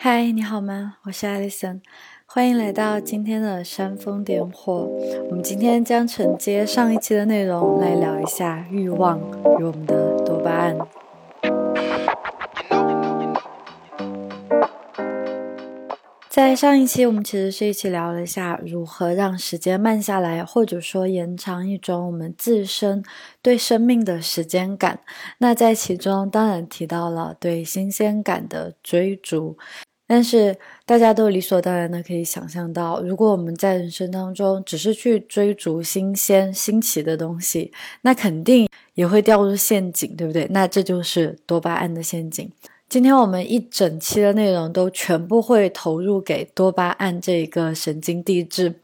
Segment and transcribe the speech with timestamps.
[0.00, 0.98] 嗨，你好吗？
[1.02, 1.80] 我是 Alison，
[2.24, 4.88] 欢迎来到今天的煽风点火。
[5.28, 9.18] 我们今天将承接上一期的内容来聊一下欲望
[9.58, 10.78] 与我们的多巴胺。
[16.38, 23.02] 在上一期，我们其实是一起聊了一下如何让时间慢下来，或者说延长一种我们自身
[23.42, 25.00] 对生命的时间感。
[25.38, 29.58] 那在其中，当然提到了对新鲜感的追逐。
[30.06, 40.46] 但是大家都理所当然的可以想象到，如果我们在人生当中只是去追逐新鲜、新奇的东西，那肯定也会掉入陷阱，对不对？
[40.50, 42.48] 那这就是多巴胺的陷阱。
[42.88, 48.74] 今天我们一整期的内容都全部会投入给多巴胺这一个神经递质，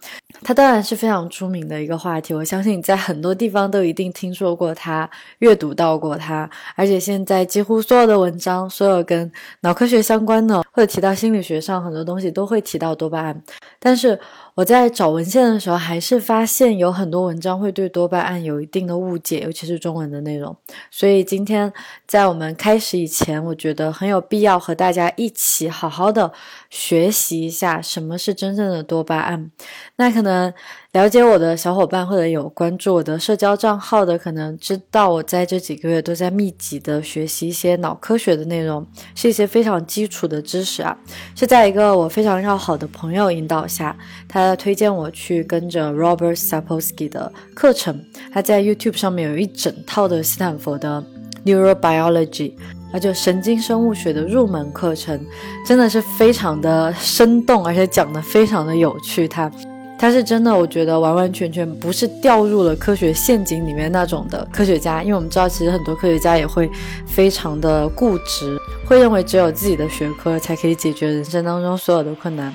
[0.42, 2.34] 它当然是非常出名的一个话题。
[2.34, 5.08] 我相信你在很多地方都一定听说过它，
[5.38, 13.42] 阅读到过它，而且现在几乎所有的文章，所有跟脑科学相关的或者提到心理学上很多东西都会提到多巴胺，
[13.78, 14.20] 但是。
[14.54, 20.56] 我在找文献的时候，还是发现有很多文章会对多巴胺有一定的误解，尤其是中文的内容。
[20.90, 21.72] 所以今天
[22.06, 26.32] 在我们开始以前，我觉得很有必要和大家一起好好的
[26.70, 29.50] 学习一下什么是真正的多巴胺。
[29.96, 30.52] 那可能。
[30.94, 40.96] 了解我的小伙伴或者有关注我的社交账号的，可能知道我在这几个月都在密集的学习一些脑科学的内容，是一些非常基础的知识啊。
[41.34, 43.96] 是在一个我非常要好的朋友引导下，
[44.28, 48.04] 他推荐我去跟着 Robert Sapolsky 的课程。
[48.32, 51.04] 他在 YouTube 上面有一整套的斯坦福的
[51.44, 52.54] Neurobiology，
[52.92, 55.24] 那就神经生物学的入门课程，
[55.64, 59.28] 真的是非常的生动，而且讲的非常的有趣。
[59.28, 59.48] 他。
[59.96, 66.68] 他是真的，我觉得完完全全不是掉入了科学陷阱里面那种的科学家，因为我们知道，其实很多科学家也会
[67.06, 72.52] 非常的固执，会认为只有自己的学科才可以解决人生当中所有的困难。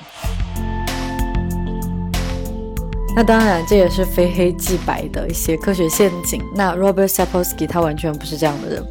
[3.14, 6.42] 那当然，这也是非黑即白的一些科学陷阱。
[6.54, 8.84] 那 Robert Sapolsky 他完全不是这样的人。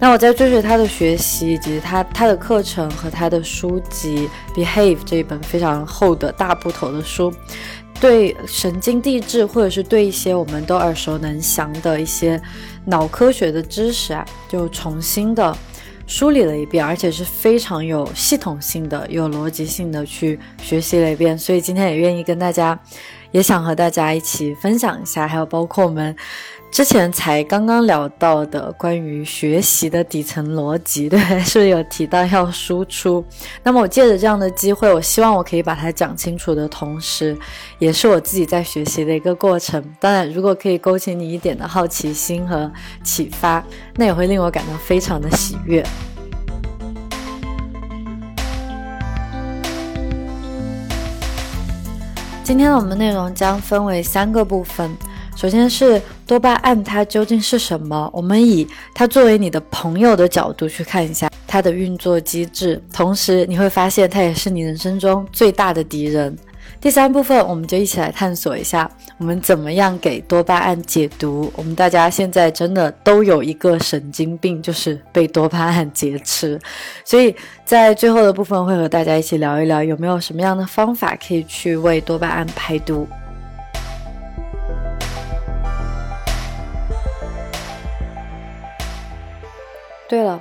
[0.00, 4.28] 那我在追随他的学习，以及他他的课程和他的书籍
[4.58, 7.32] 《Behave》这一本非常厚的大部头的书。
[8.00, 12.40] 对神经递质，或者是对一些我们都耳熟能详的一些
[12.84, 15.56] 脑科学的知识啊，就重新的
[16.06, 21.38] 梳理了一遍，而且是非常有系统性的、有逻辑性的去学习了一遍。
[21.38, 22.78] 所以今天也愿意跟大家，
[23.30, 26.14] 也想和大家一起分享一下，还有包括我们。
[26.68, 33.24] 之前才刚刚聊到的关于学习的底层逻辑， 对，是不是有提到要输出？
[33.62, 37.38] 那么我借着这样的机会，我希望我可以把它讲清楚的同时，
[37.78, 39.82] 也是我自己在学习的一个过程。
[40.00, 42.70] 当然，如果可以勾起你一点的好奇心和
[43.02, 43.64] 启发，
[43.94, 45.82] 那也会令我感到非常的喜悦。
[52.46, 54.88] 今天我们内容将分为三个部分。
[55.34, 58.08] 首先是多巴胺，它究竟是什么？
[58.12, 58.64] 我们以
[58.94, 66.38] 它作为你的朋友的角度去看一下它的运作机制，同时你会发现它也是你人生中最大的敌人。
[66.80, 68.88] 第三部分，我们就一起来探索一下，
[69.18, 71.52] 我们怎么样给多巴胺解毒。
[71.56, 76.60] 我们大家现在真的都有一个神经病，就是被多巴胺劫持。
[77.04, 83.08] 所以在最后的部分，会和大家一起聊一聊，有没有什么样的方法可以去为多巴胺排毒。
[90.08, 90.40] 对了，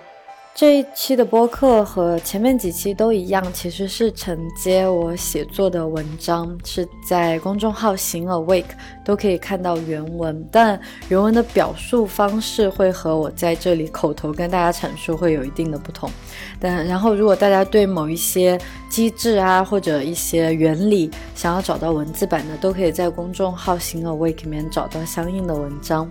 [0.56, 8.64] 这一期的播客和前面几期都一样，其实是承接我写作的文章，是在公众号“行 awake”
[9.04, 10.80] 都可以看到原文，但
[11.10, 16.10] 原文的表述方式会和我在这里口头跟大家阐述会有一定的不同。
[16.58, 18.58] 但然后，如果大家对某一些
[18.90, 26.10] 机制啊或者一些原理想要找到文字版的，都可以在公众号“行 awake” 里面找到相应的文章。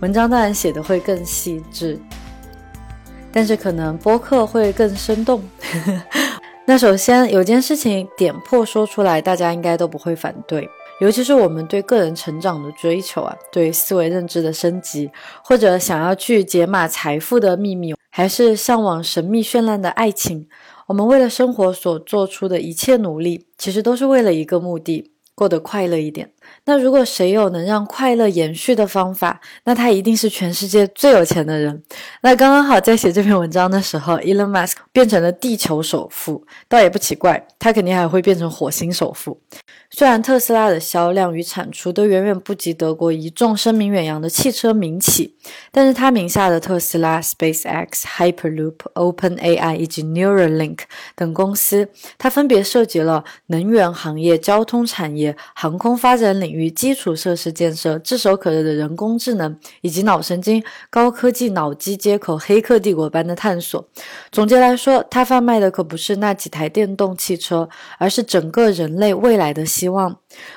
[0.00, 1.98] 文章当然写的会更细致。
[3.36, 5.42] 但是可能播客会更生动。
[6.64, 10.66] 那首先有件事情点破说出来，大家应该都不会反对，
[11.02, 15.10] 尤其是我们对个人成长的追求啊，对思维认知的升级，
[15.44, 20.48] 或者想要去解码财富的秘密，还是向往神秘绚烂的爱情，
[20.86, 26.28] 我们为了生活所做出的一切努力，其实都是为了一个目的：过得快乐一点。
[26.64, 31.82] 那如果谁有能让快乐延续的方法，那他一定是全世界最有钱的人。
[32.22, 39.38] 那刚刚好在写这篇文章的时候，Elon Musk 变成了地球首富，倒也不奇怪，他肯定还会变成火星首富。
[39.98, 45.34] 虽然特斯拉的销量与产出都远远不及德国一众声名远扬的汽车民企，
[45.72, 50.80] 但是他名下的特斯拉、SpaceX、Hyperloop、OpenAI 以及 Neuralink
[51.14, 51.88] 等公司，
[52.18, 63.88] 它分别涉及了能源行业、交通产业、航空发展领域、基础设施建设、炙手可热的人工智能以及脑神经、高科技脑机接口、黑客帝国般的探索。
[64.30, 67.66] 总结来说，它贩卖的可不是那几台电动汽车，
[67.96, 69.64] 而是整个人类未来的。
[69.64, 70.12] 希希望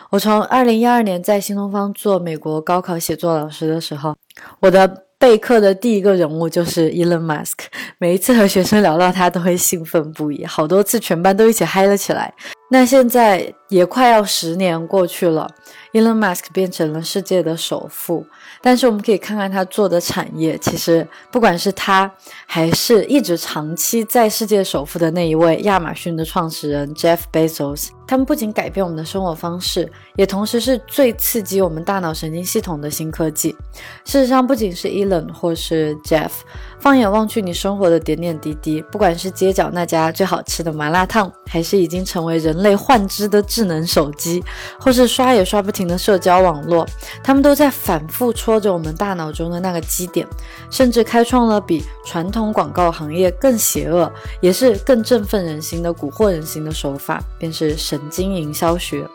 [0.09, 4.15] 我从二零一二年在新东方做美国高考写作老师的时候，
[4.59, 7.53] 我的备课的第一个人物就是 Elon Musk。
[7.99, 12.33] 每一次和学生聊到他，都会兴奋不已，好多次全班都一起嗨了起来。
[12.71, 15.47] 那现在也快要十年过去了
[15.93, 18.25] ，Elon Musk 变成了世界的首富。
[18.61, 22.11] 但是我们可以看看他做的产业，其实不管是他，
[22.45, 33.55] 还是一直长期在世界首富的那一位亚马逊的创始人 Jeff Bezos，他们不仅改变我们的生活方式，也同时是最刺激我们大脑神经系统的新科技。
[34.03, 36.31] 事实上，不仅是 Elon 或是 Jeff。
[36.79, 44.43] 放眼望去，你生活的点点滴滴，不管是街角那家最好吃的麻辣烫，还是已经成为人类幻肢的智能手机，
[44.79, 46.87] 或是刷也刷不停的社交网络，
[47.23, 50.27] 他们都在反复戳着我们大脑中的那个基点，
[50.69, 54.11] 甚至开创了比传统广告行业更邪恶，
[54.41, 59.07] 也是更振奋人心的蛊惑人心的手法，便是神经营销学。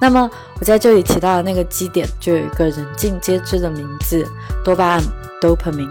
[0.00, 4.26] 那么我在这里提到的那个基点，就有一个人尽皆知的名字——
[4.64, 5.02] 多巴胺
[5.40, 5.88] （dopamine）。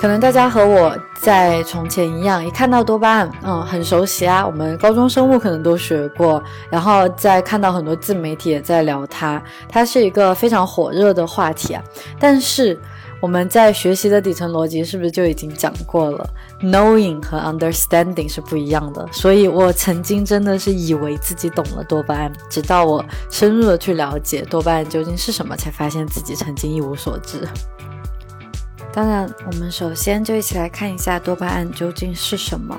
[0.00, 0.94] 可能大家和我
[1.24, 4.46] 在从前一样，一看到多巴胺，嗯，很熟悉啊。
[4.46, 11.82] 我们高中生物可能都学过，然后再看到很多自媒体也在聊它，它是一个非常火热的话题啊。
[12.20, 12.78] 但是
[13.22, 16.28] 我们在学习的底层逻辑是不是就已经讲过了
[16.60, 19.08] ？Knowing 和 Understanding 是不一样的。
[19.10, 27.48] 所以我曾经真的是以为自己懂了多巴胺，直到我深入的去了解多巴胺究竟是什么，才发现自己曾经一无所知。
[28.94, 32.78] 当然，我们首先就一起来看一下多巴胺究竟是什么。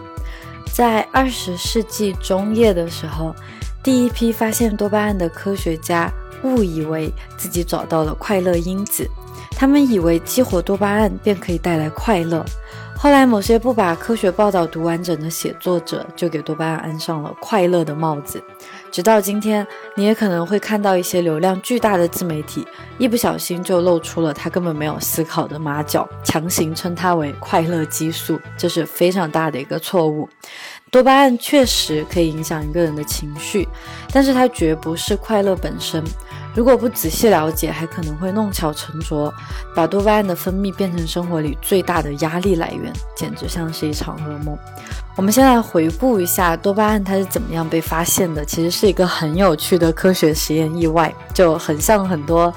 [0.73, 3.35] 在二十世纪中叶的时候，
[3.83, 6.09] 第一批发现多巴胺的科学家
[6.43, 9.05] 误以为自己找到了快乐因子，
[9.51, 12.45] 他们以为激活多巴胺便可以带来快乐。
[12.97, 18.41] 后来，某些不把科学报道读完整的写作者就给多巴胺安上了快乐的帽子。
[18.95, 22.65] 直到今天，你也可能会看到一些流量巨大的自媒体，
[22.97, 30.29] 一不小心就露出了他根本没有思考的马脚，强行称它为快乐激素，这是非常大的一个错误。
[30.91, 33.67] 多巴胺确实可以影响一个人的情绪，
[34.13, 36.01] 但是它绝不是快乐本身。
[36.53, 39.33] 如果不仔细了解，还可能会弄巧成拙，
[39.75, 44.57] 把多巴胺的分泌变成生活里最大的压力来源，简直像是一场噩梦。
[45.17, 52.53] 我们先来回顾一下多巴胺它是怎么样被发现的，其实是一个很有趣的科学实验意外，就很像很多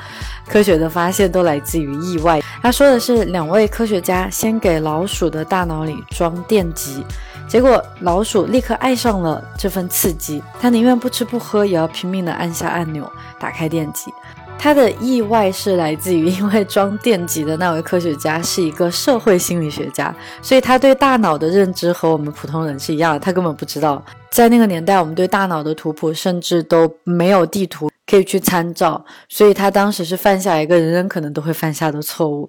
[0.49, 2.43] 科学的发现都来自于意外。
[2.61, 7.05] 他说的是两位科学家先给老鼠的大脑里装电极，
[7.47, 13.09] 结果老鼠立刻爱上了这份刺激，它宁愿不吃不喝也要拼命的按下按钮
[13.39, 14.13] 打开电极。
[14.59, 23.21] 他的意外是来自于，因为装电极的那位科学家是一个社会心理学家，所以他对大脑的认知和我们普通人是一样的。
[23.21, 32.49] 他根本不知道，在那个年代，我们对大脑的图谱甚至都没有地图可以去参照，所以他当时是犯下一个人人可能都会犯下的错误。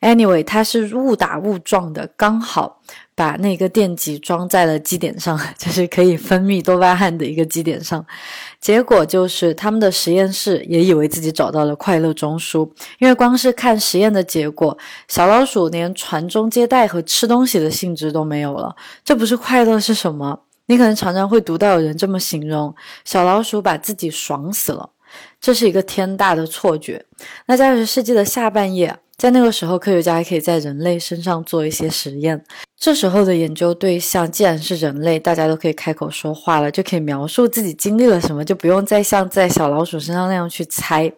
[0.00, 2.80] Anyway，他是误打误撞的，刚好。
[3.16, 8.04] 把那个电极装在了基点上， 就是可以分泌多巴胺的一个基点上。
[8.64, 12.66] 结果就是他们的实验室也以为自己找到了快乐中枢，
[12.98, 18.74] 因为光是看实验的结果，小老鼠连传宗接代和吃东西的性质都没有了。
[19.04, 20.40] 这不是快乐是什么？
[20.64, 24.88] 你可能常常会读到有人这么形容：小老鼠把自己爽死了。
[25.38, 27.04] 这是一个天大的错觉。
[27.44, 28.96] 那在二十世纪的下半叶。
[29.16, 32.44] 在那个时候，科学家还可以在人类身上做一些实验。
[32.76, 41.10] 这时候的研究对象既然是人类，大家都可以开口说话了，就可以描述自己经历了什么，就不用再像在小老鼠身上那样去猜。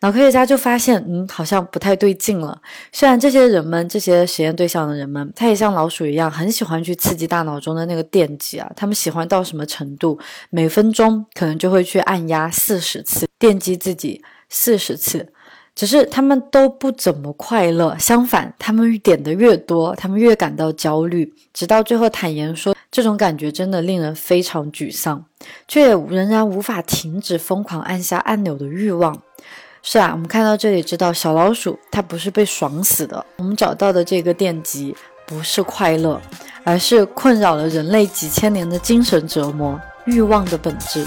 [0.00, 2.60] 脑科学家就发现，嗯，好像不太对劲了。
[2.92, 8.70] 虽然这些人们，这些实验对象的人们，他也像老鼠一样，很喜欢去刺激大脑中的那个电极啊。
[8.76, 10.18] 他们喜欢到什么程度？
[10.50, 15.32] 每分钟可能就会去按压四十次，电击自己四十次。
[15.76, 17.96] 只是他们都不怎么快乐。
[17.98, 25.22] 相反，他们点的越多，他们越感到焦虑，直到最后坦言说，这种感觉真的令人非常沮丧，
[25.68, 29.22] 却也仍然无法停止疯狂按下按钮的欲望。
[29.82, 33.24] 是啊，我们看到这里知道，小老鼠它不是被爽死的。
[33.36, 36.20] 我们找到的这个电极不是快乐，
[36.64, 41.06] 而是困扰了人类几千年的精神折磨——欲望的本质。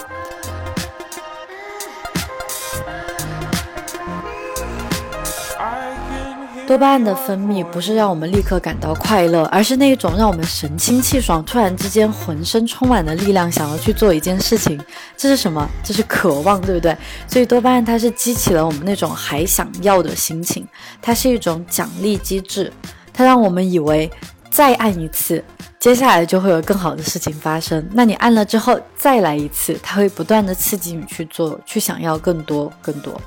[6.70, 14.80] 多巴胺的分泌不是让我们立刻感到快乐，而是那一种让我们神清气爽、突然之间浑身充满了力量，想要去做一件事情。
[15.18, 15.68] 这是什么？
[15.84, 16.96] 这是渴望，对不对？
[17.28, 20.64] 所以多巴胺它是激起了我们那种还想要的心情，
[21.02, 22.72] 它是一种奖励机制，
[23.12, 24.08] 它让我们以为
[24.52, 25.44] 再按一次，
[25.80, 27.84] 接下来就会有更好的事情发生。
[27.94, 33.20] 那你按了之后再来一次，它会不断的刺激你去做，去想要更多更多。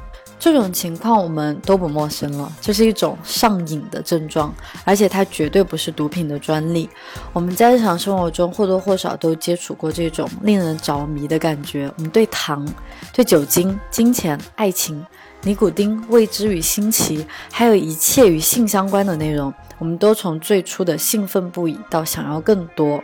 [0.42, 4.52] 这种情况我们都不陌生了，这是一种上瘾的症状，
[4.84, 6.90] 而且它绝对不是毒品的专利。
[7.32, 11.88] 我们在日常生活中或多或少都接触过这种令人着迷的感觉。
[11.96, 12.66] 我们对糖、
[13.12, 15.06] 对酒精、金钱、爱情、
[15.42, 23.00] 尼古丁、未知与新奇，还有一切与性相关的内容，我们都从最初的兴奋不已到想要更多。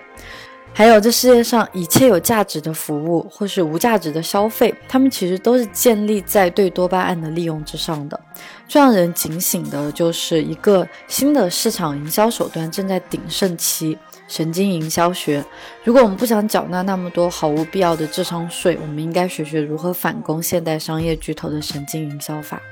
[0.79, 8.21] 还有，这世界上一切有价值的服务或是无价值的消费，它们其实都是建立在对多巴胺的利用之上的。
[8.69, 15.45] 最让人警醒的就是一个新的市场营销手段正在鼎盛期——神经营销学。
[15.83, 22.63] 如果我们不想缴纳那么多毫无必要的智商税，我们应该学学如何反攻现代商业巨头的神经营销法，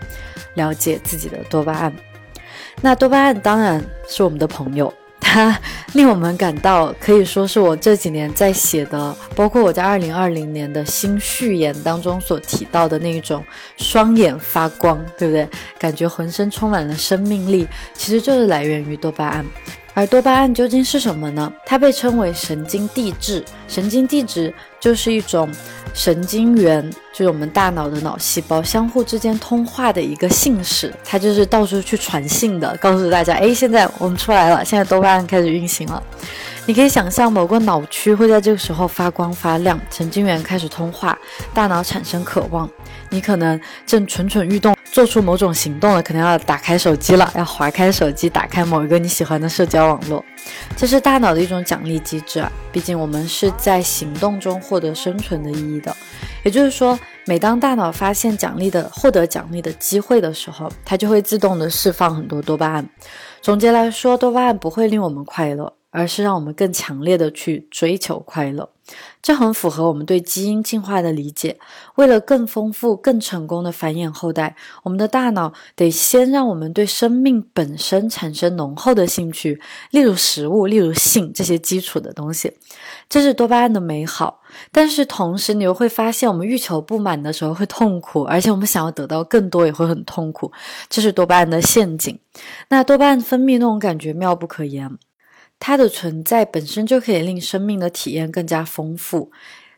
[0.54, 1.92] 了解自己的多巴胺。
[2.80, 4.94] 那多巴胺当然是我们的朋友。
[5.36, 5.60] 它
[5.92, 13.44] 令我们感到，可以说是我这几年在写的，包括我在二零二零年的新序言当中所提到的那一种
[13.76, 15.46] 双眼发光，对不对？
[15.78, 19.44] 感觉浑身充满了生命力，其实就是来源于多巴胺。
[19.96, 21.50] 而多巴胺究竟是什么呢？
[21.64, 25.50] 它被称为神经递质，神经递质就是一种
[25.94, 36.02] 神经元，就是我们大脑的脑细胞相互之间通话的一个信使，它就是到处去传信的，告诉大家，哎，现在我们出来了，现在多巴胺开始运行了。
[36.68, 41.16] 你可以想象某个脑区会在这个时候发光发亮，神经元开始通话，
[41.54, 42.68] 大脑产生渴望。
[43.08, 50.24] 你可能正蠢蠢欲动，做出某种行动了，可能要打开手机了，要划开手机，打开某一个你喜欢的社交网络。
[50.76, 55.94] 这是大脑的一种奖励机制啊，毕竟我们是在行动中获得生存的意义的。
[56.42, 62.84] 也就是说，每当大脑发现奖励的获得奖励的机会的时候，它就会自动的释放很多多巴胺。
[63.40, 65.75] 总结来说，多巴胺不会令我们快乐。
[65.96, 68.68] 而是让我们更强烈的去追求快乐，
[69.22, 71.58] 这很符合我们对基因进化的理解。
[71.94, 79.58] 为了更丰富、更成功的繁衍后代，我们的大脑得先让我们对生命本身产生浓厚的兴趣，
[79.90, 82.52] 例如食物、例如性这些基础的东西。
[83.08, 90.52] 这是多巴胺的美好，但是同时你又会发现，我们欲求不满的时候会痛苦，而且我们想要得到更多也会很痛苦。
[90.90, 92.18] 这是多巴胺的陷阱。
[92.68, 94.98] 那多巴胺分泌那种感觉妙不可言。
[95.58, 99.30] 它的存在本身就可以令生命的体验更加丰富，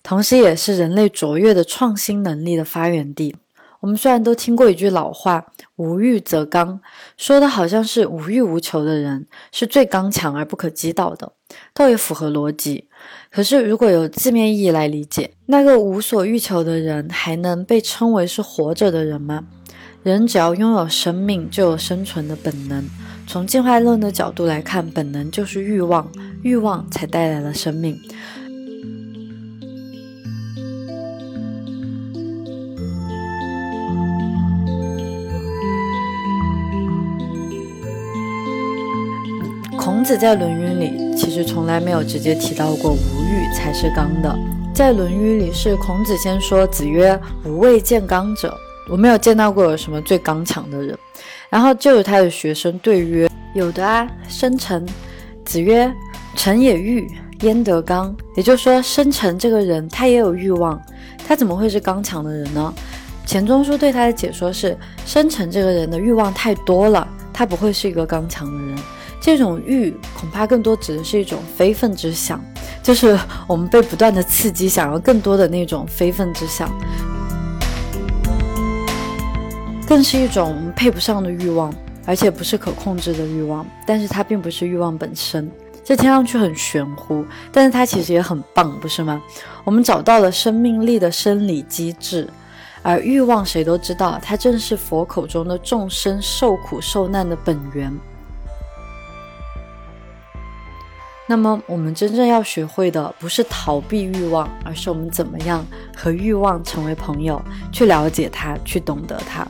[0.02, 3.36] 同时也是人类卓越的创新能力的发源地。
[3.80, 6.80] 我们虽然都听过一句老话“无欲则刚”，
[7.16, 11.32] 说的好像是无欲无求的人是最刚强而不可击倒的，
[11.72, 12.88] 倒也符合逻辑。
[13.30, 19.46] 可是，如果由字面意义来理解，那个无所欲求的人还能被称为是活着的人吗？
[20.02, 22.84] 人只要拥有生命，就有生存的本能。
[23.28, 26.10] 从进化论的角度来看，本能就是欲望，
[26.42, 27.94] 欲望才带来了生命。
[39.76, 44.34] 孔子在《论语》里其实从来没有直接提到过无欲才是刚的，
[44.74, 48.56] 在《论语》里是孔子先说：“子曰，吾未见刚者。”
[48.90, 50.98] 我没有见到过有什么最刚强的人。
[51.50, 54.86] 然后就有他的学生对曰：“有的啊，生辰。”
[55.44, 55.90] 子曰
[56.36, 60.80] ：“臣也欲，焉得刚？”也就是说，生辰这个人他也有欲望，
[61.26, 62.74] 他怎么会是刚强的人呢？
[63.24, 64.76] 钱钟书对他的解说是：
[65.06, 68.78] 生辰这个人的欲望太多了，他不会是一个刚强的人。
[69.20, 72.40] 这种欲恐怕更多指的是一种非分之想，
[72.82, 76.70] 就是我们被不断的刺激，想要更多的那种非分之想。
[79.88, 81.72] 更是一种配不上的欲望，
[82.04, 83.66] 而且不是可控制的欲望。
[83.86, 85.50] 但是它并不是欲望本身，
[85.82, 89.22] 这听上去很玄乎，但是它其实也很棒，不是吗？
[89.64, 92.28] 我们找到了生命力的生理机制，
[92.82, 97.90] 而欲望谁都知道，它正是佛口中的众生受苦受难的本源。
[101.26, 105.64] 那么，我们真正要学会的不是逃避欲望，而是我们怎么样
[105.96, 107.40] 和欲望成为朋友，
[107.72, 109.48] 去了解它，去懂得它。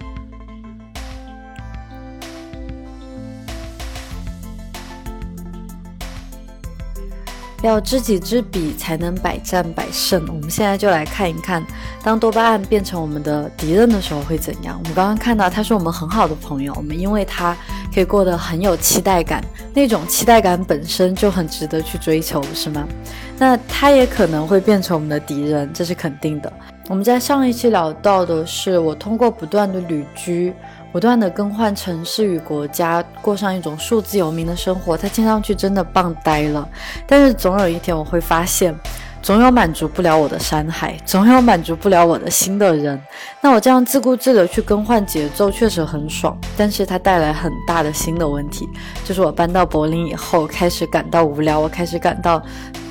[7.62, 10.24] 要知己知彼，才能百战百胜。
[10.28, 11.64] 我们现在就来看一看，
[12.02, 14.78] 当多巴胺变成我们的敌人的时候会怎样。
[14.78, 17.56] 我们刚刚看到，他是我们很好的朋友，我们因为他
[17.92, 19.42] 可以过得很有期待感，
[19.74, 22.86] 那种期待感本身就很值得去追求，是吗？
[23.38, 26.52] 那他也可能会变成我们的敌人，这是肯定的。
[26.88, 30.54] 我们在上一期聊到的是，我通过不断的旅居。
[30.92, 36.66] 不断的更换城市与国家，过上一种数字游民的生活，它听上去真的棒呆了。
[37.06, 38.74] 但是总有一天我会发现，
[39.20, 42.98] 总有满足不了我的山海，总有满足不了我的心的人。
[43.40, 46.36] 那我这样自顾自的去更换节奏，确实很爽。
[46.56, 48.66] 但是它带来很大的新的问题，
[49.04, 52.42] 就是我搬到柏林以后，开始感到无聊，我开始感到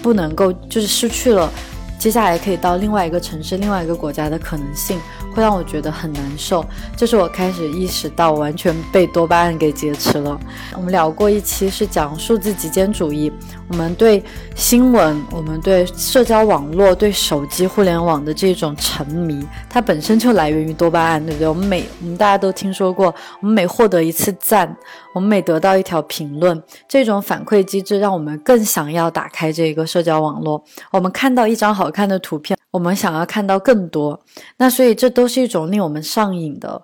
[0.04, 1.51] 不能够，就是失去了
[1.98, 5.00] 接下来可以到另外一个城市、另外一个国家的可能性。
[5.38, 6.65] 会让我觉得很难受，
[6.96, 10.36] 这是我开始意识到完全被多巴胺给劫持了。
[10.74, 13.32] 我们聊过一期是讲数字极简主义，
[13.70, 14.24] 我们对
[14.56, 21.48] 新闻、我们对社交网络、对手机互联网的这种沉迷，它本身就来源于多巴胺，对不对？
[21.48, 24.76] 我们每我们大家都听说过，我们每获得一次赞，
[25.14, 30.64] 我们每得到一条评论，这种反馈机制让我们更想要打开这个社交网络。
[30.92, 32.58] 我们看到一张好看的图片。
[32.70, 34.20] 我们想要看到更多，
[34.58, 36.80] 那所以这都是一种令我们上瘾的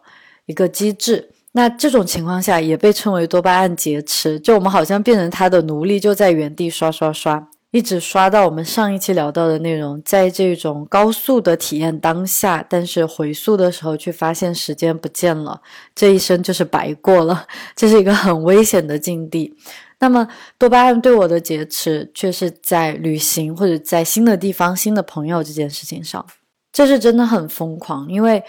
[0.48, 1.30] 一个机制。
[1.56, 15.62] 那这种情况下也被称为多巴胺劫持，就我们好像变成他的奴隶，就在原地刷刷刷，一直刷到我们上一期聊到的内容，在这种高速的体验当下，但是回溯的时候却发现时间不见了，
[15.94, 17.46] 这一生就是白过了，
[17.76, 19.56] 这是一个很危险的境地。
[20.00, 26.26] 那么多巴胺对我的劫持，却是在旅行或者在新的地方、新的朋友这件事情上，
[26.72, 28.10] 这是真的很疯狂。
[28.10, 28.44] 因为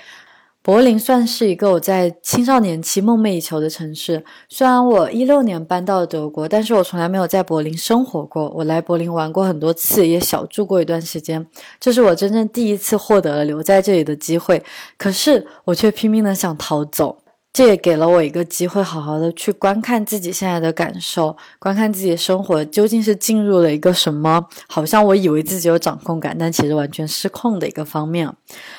[0.64, 4.24] 柏林算是一个我在青少年期梦寐以求的城市。
[4.48, 8.48] 虽然我一六年搬到了德国，但是我从来没有在柏林生活过。
[8.48, 11.46] 我来柏林玩过很多次，也小住过一段时间。
[11.78, 14.64] 这是我真正第一次获得了留在这里的机会，
[14.96, 17.18] 可是我却拼命的想逃走。
[17.54, 28.28] 这也给了我一个机会，好好的去观看自己现在的感受，观看自己的生活究竟是进入了一个什么，好像我以为自己有掌控感，但其实完全失控的一个方面。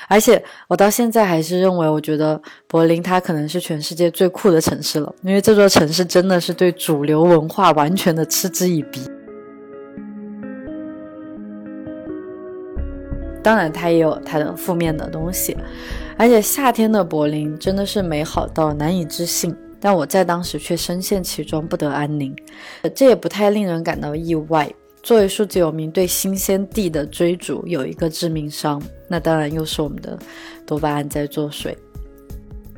[0.10, 9.00] 而且我到现在还是认为，我觉得柏林它可能是全世界最酷的城市了，因为这座城市真的是对主流文化完全的嗤之以鼻。
[13.46, 15.56] 当然，它也有它的负面的东西。
[16.18, 22.36] 而且夏天的柏林真的是美好到难以置信，但我在当时却深陷其中不得安宁。
[22.96, 24.68] 这也不太令人感到意外。
[25.04, 30.18] 作为数字游民，对新鲜地的追逐有一个致命伤，那当然又是我们的
[30.66, 31.76] 多巴胺在作祟。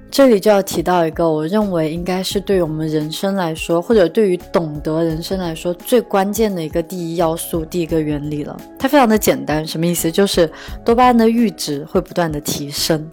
[0.09, 8.57] 这里就要提到一个，我认为应该是对于我们人生来说，或者对于懂得人生来说最关键的一个第一要素、第一个原理了。
[8.79, 10.11] 它非常的简单，什么意思？
[10.11, 10.49] 就是
[10.83, 13.07] 多巴胺的阈值会不断的提升。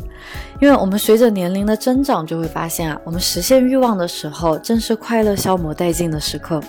[0.60, 6.60] 因为我们随着年龄的增长，就会发现啊，我们实现欲望的时候，正是快乐消磨殆尽的时刻。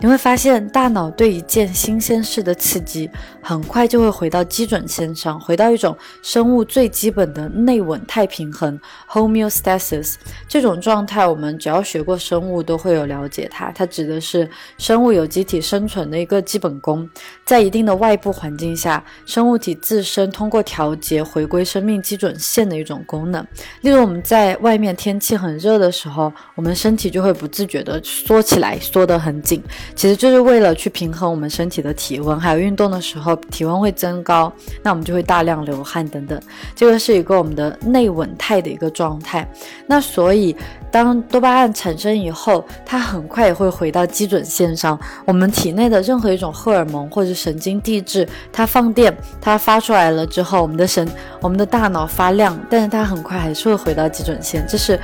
[0.00, 3.10] 你会发现，大脑对一件新鲜事的刺激，
[3.42, 8.78] 很快就会回到基准线上，回到一种生物最基本的内稳态平衡
[9.10, 10.14] （homeostasis）
[10.48, 11.26] 这种状态。
[11.26, 13.70] 我们只要学过生物，都会有了解它。
[13.72, 17.08] 它指的是生物有机体生存的一个基本功，
[17.44, 23.25] 在一定的外部环境下，生物体自身通过调节回归生命基准线的一种功。
[23.26, 23.46] 能，
[23.82, 29.62] 例如我们在外面天气很热的时候，我们身体就会不自觉的缩起来，缩得很紧，
[29.94, 32.38] 其实就是为了去平衡我们身体的体温。
[32.38, 36.40] 还有运动的时候，体温会增高，那我们就会大量流汗等等。
[36.74, 39.46] 这个是一个我们的内稳态的一个状态。
[39.86, 40.54] 那所以，
[40.90, 44.98] 当多巴胺产生以后，它很快也会回到基准线上。
[45.24, 51.06] 我们体内的任何一种荷尔蒙或者神经递质，它放电，它发出来了之后，我们的神，
[51.42, 53.15] 我们的大脑发亮，但是它很。
[53.16, 55.00] 很快还是会回到基准线，这是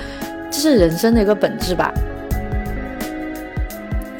[0.51, 1.90] 这是人生的一个本质吧。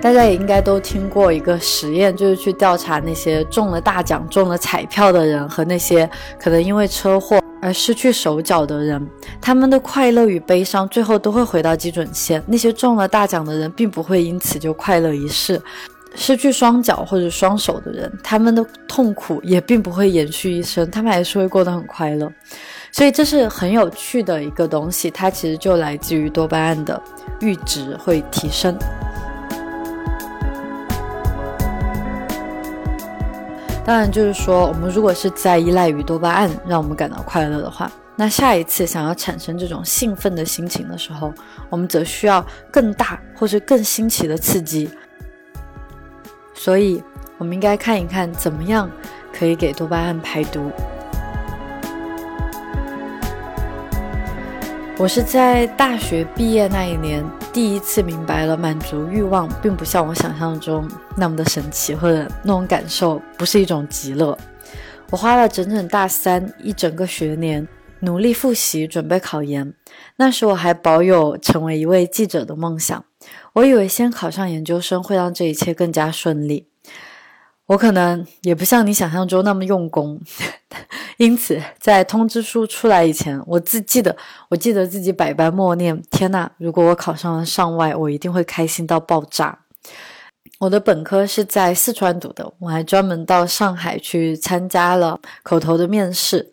[0.00, 6.09] 大家也应该都听过一个实验，就是去调查那些中了大奖、中了彩票的人和那些
[6.40, 9.07] 可能因为车祸而失去手脚的人，
[9.40, 12.42] 他们的快乐与悲伤最后都会回到基准线。
[12.46, 15.62] 那些中了大奖的人并不会因此就快乐一世，
[16.16, 22.28] 失去双脚或者双手的人，他们的痛苦也并不会延续一生，他们还是会过得很快乐。
[22.92, 27.02] 所以这是很有趣的一个东西，它其实就来自于多巴胺的
[27.40, 28.76] 阈值会提升。
[33.83, 41.33] 当然，就是说，我们如果是在依赖于多巴胺让我们感到快乐的话，那下一次想要产生这种兴奋的心情的时候，
[41.70, 44.90] 我们则需要更大或是更新奇的刺激。
[46.52, 47.02] 所以，
[47.38, 48.88] 我们应该看一看怎么样
[49.33, 50.70] 可以给多巴胺排毒。
[55.03, 64.38] 我是在大学毕业那一年第一次明白了，满足欲望并不像我想象中那么的神奇，或者那种感受不是一种极乐。
[65.11, 67.67] 我花了整整大三一整个学年
[67.99, 69.75] 努力复习准备考研，
[70.19, 73.05] 那时我还保有成为一位记者的梦想。
[73.55, 76.69] 我以为先考上研究生会让这一切更加顺利。
[77.66, 80.20] 我可能也不像你想象中那么用功，
[81.16, 84.14] 因此在通知书出来以前，我自记得，
[84.51, 89.61] 我记得自己百般默念：天呐，如果我考上了上外，我一定会开心到爆炸。
[90.59, 96.53] 我的本科是在四川读的，我还专门到上海去参加了口头的面试。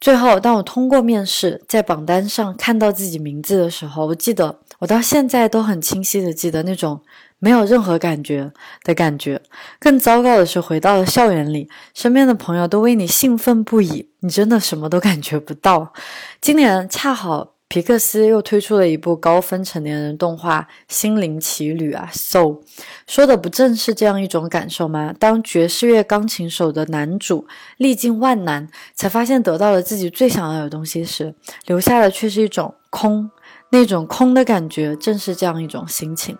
[0.00, 7.02] 最后，当我通过面试，在榜单上看到自己名字的时候，我记得，我到现在都很清晰的记得那种。
[7.42, 8.52] 没有任何感觉
[8.84, 9.42] 的感觉，
[9.80, 15.92] 更糟糕的是，回到了校园里，身边的朋友都为你兴奋不已，你真的什么都感觉不到。
[16.40, 22.60] 今年恰好皮克斯又推出了一部高分成年人动画《心灵奇旅》啊，So，
[23.08, 25.12] 说的不正是这样一种感受吗？
[25.18, 31.34] 当爵士乐钢琴手的男主历尽万难，才发现得到了自己最想要的东西时，
[31.66, 33.28] 留下的却是一种空，
[33.72, 36.38] 那种空的感觉，正是这样一种心情。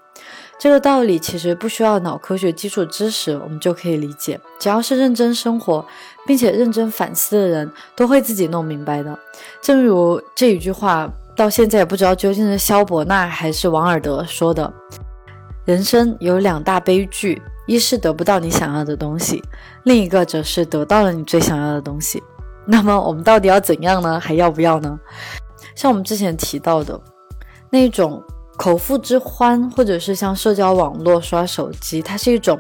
[0.62, 4.40] 这个道理其实不需要脑科学基础知识，我们就可以理解。
[4.60, 5.84] 只要是认真生活，
[6.24, 9.18] 并且认真反思的人，都会自己弄明白的。
[9.60, 14.72] 正如这一句话，到现在也不知道究竟是萧伯纳还是王尔德说的
[15.66, 19.42] ：“人生有两大悲剧，一是得不到你想要的东西，
[19.82, 22.22] 另一个则是得到了你最想要的东西。”
[22.64, 24.20] 那么我们到底要怎样呢？
[24.20, 24.96] 还要不要呢？
[25.74, 27.00] 像我们之前提到的
[27.68, 28.22] 那种。
[28.62, 32.56] 口腹之欢，或者是像社交网络刷手机，它是一种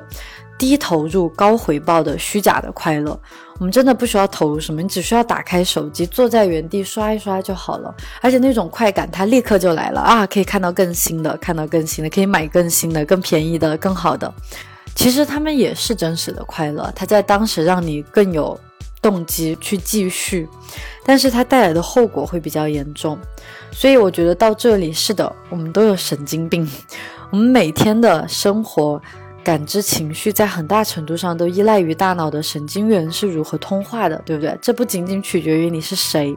[0.58, 3.16] 低投入高回报的虚假的快乐。
[3.60, 7.94] 我们真的不需要投入什么，你只需要打开手机，坐在原地刷一刷就好了。
[8.20, 10.26] 而且那种快感，它立刻就来了啊！
[10.26, 14.34] 可以看到更新的，看到更新的，可以买更新的、更便宜的、更好的。
[14.96, 18.58] 其实他们也是真实的快乐，它在当时让你更有
[19.00, 20.48] 动机去继续，
[21.04, 23.16] 但是它带来的后果会比较严重。
[23.72, 26.68] 所以我觉得到这里是的，我们都有神经病。
[27.32, 29.00] 我们每天的生活、
[29.42, 34.56] 感知、情绪，在很大程度上都依赖于大脑的神经元是如何通话的，对不对？
[34.60, 36.36] 这不仅仅取决于你是谁，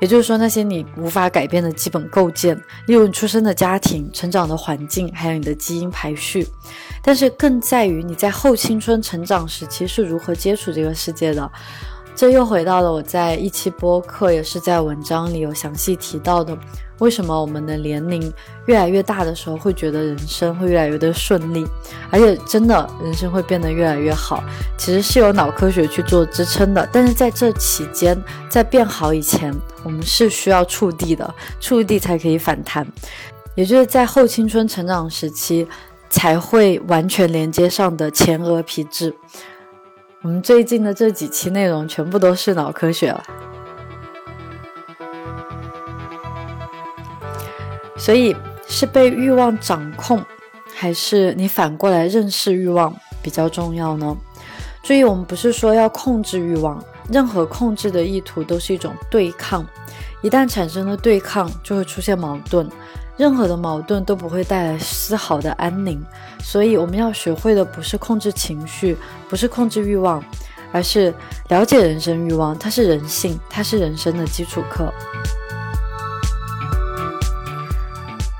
[0.00, 2.56] 也就是说那些你无法改变的基本构建，
[2.86, 6.48] 例如你出生的家庭、成长的环境，还有你的基因排序，
[7.02, 11.52] 但是更在于你在后青春成长时期是如何接触这个世界的。
[12.14, 16.56] 这又回到了我在一期播客，也是在文章里有详细提到的，
[16.98, 18.32] 为什么我们的年龄
[18.66, 21.66] 越来越大的时候，会觉得人生会越来越的顺利，
[22.10, 24.44] 而且真的人生会变得越来越好，
[24.78, 26.88] 其实是有脑科学去做支撑的。
[26.92, 28.16] 但是在这期间，
[28.48, 32.86] 在变好以前，我们是需要触地的，触地才可以反弹，
[33.56, 35.66] 也就是在后青春成长时期
[36.08, 39.12] 才会完全连接上的前额皮质。
[40.22, 43.20] 我们最近的这几期内容全部都是脑科学了，
[47.96, 48.36] 所以
[48.68, 50.24] 是被欲望掌控，
[50.76, 54.16] 还是你反过来认识欲望比较重要呢？
[54.84, 56.80] 注意，我们不是说要控制欲望，
[57.10, 59.66] 任何控制的意图都是一种对抗，
[60.22, 62.70] 一旦产生了对抗，就会出现矛盾。
[63.16, 66.02] 任何的矛盾都不会带来丝毫的安宁，
[66.40, 68.96] 所以我们要学会的不是控制情绪，
[69.28, 70.22] 不是控制欲望，
[70.72, 71.14] 而是
[71.48, 72.58] 了解人生欲望。
[72.58, 74.92] 它是人性，它是人生的基础课。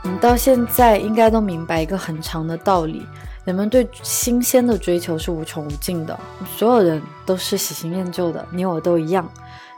[0.03, 3.07] 我们到现在应该都明白一个很长的道理：
[3.45, 6.19] 人们对新鲜的追求是无穷无尽的，
[6.57, 9.31] 所有人都是喜新厌旧的，你我都一样。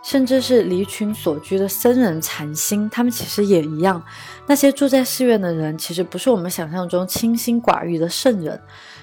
[0.05, 4.01] 甚至是离群所居的僧人禅心，他们其实也一样。
[4.47, 8.61] 那些住在寺院的人，其实不是我们想象中清心寡欲的圣人。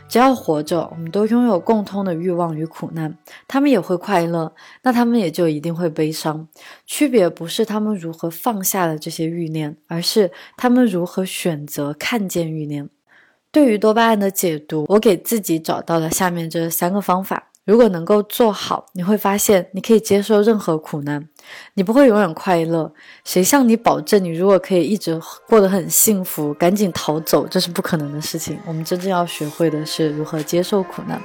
[0.08, 3.18] 只要活着，我们都拥有共通的欲望与苦难。
[3.48, 6.48] 他们也会快乐，那他们也就一定会悲伤。
[6.86, 12.90] 区别不是他们如何放下了这些欲念，而是他们如何选择看见欲念。
[13.52, 17.51] 对于多巴胺的解读，我给自己找到了下面这三个方法。
[17.63, 21.30] 如果能够做好，你会发现你可以接受任何苦难，
[21.76, 22.91] 你不会永远快乐。
[23.24, 26.52] 谁向你保证你如果可以一直过得很幸福？
[26.56, 28.60] 赶紧逃走，这是不可能的事情。
[28.65, 31.21] 我们真正要学会的是如何接受苦难。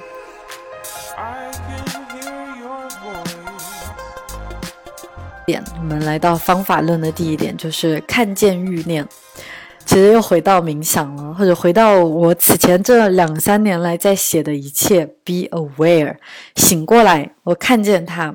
[5.46, 9.09] 点，我们来到方法论的第一点，就是看见欲念。
[9.87, 16.16] 其实又回到冥想了，或者回到我此前这两三年来在写的一切，be aware，
[16.57, 18.35] 醒过来，我看见它。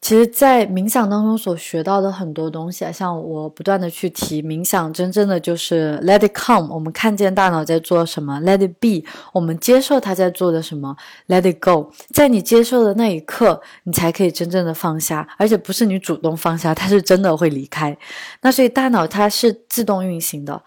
[0.00, 10.96] 其实，在冥想当中所学到的很多东西啊，像我不断的去提冥想，真正的就是 let it come，我们看见大脑在做什么；let it be，我们接受它在做的什么
[11.28, 17.96] ；let it go，在你接受的那一刻，你才可以真正的放下，而且不是你主动放下，它是真的会离开。
[18.40, 20.60] 那所以大脑它是自动运行的。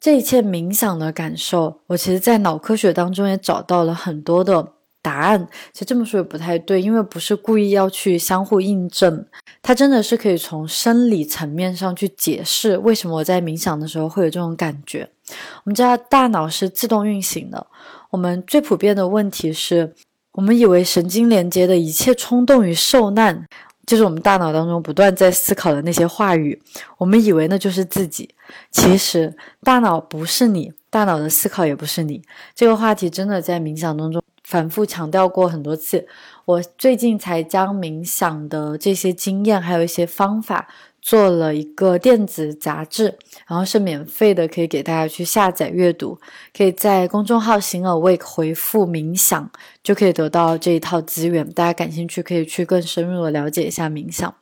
[0.00, 4.66] 这一切冥想的感受，我其实，在脑科学当中也找到了很多的
[5.02, 5.46] 答案。
[5.74, 9.26] 其实这么说也不太对，因为不是故意要去相互印证，
[9.60, 15.06] 它真的是可以从生理层面上去解释为什么我在冥想的时候会有这种感觉。
[15.28, 17.66] 我们知道大脑是自动运行的，
[18.08, 19.94] 我们最普遍的问题是，
[20.32, 23.46] 我们以为神经连接的一切冲动与受难。
[23.90, 26.62] 就是我们大脑当中不断在思考的那些话语，
[26.96, 28.32] 我们以为那就是自己，
[28.70, 32.22] 其实大脑不是你，大脑的思考也不是你。
[32.54, 36.06] 这个话题真的在冥想当中反复强调过很多次。
[36.44, 40.68] 我最近才将冥想的这些经验，还有一些方法。
[41.02, 46.18] 做了一个电子杂志，然后是免费的，可以给大家去下载阅读。
[46.56, 49.50] 可以在公众号“行 awake” 回复“冥想”，
[49.82, 51.48] 就可以得到这一套资源。
[51.52, 54.34] 大家感兴趣，可以去更深入的了解一下冥想。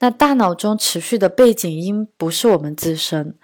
[0.00, 3.34] 那大脑中持续的背景音不是我们自身，